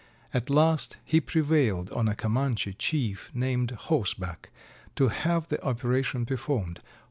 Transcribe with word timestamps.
At 0.33 0.49
last 0.49 0.97
he 1.05 1.21
prevailed 1.21 1.91
on 1.91 2.07
a 2.07 2.15
Comanche 2.15 2.73
chief, 2.73 3.29
named 3.35 3.69
'Horseback' 3.69 4.49
to 4.95 5.09
have 5.09 5.49
the 5.49 5.63
operation 5.63 6.25
performed. 6.25 6.79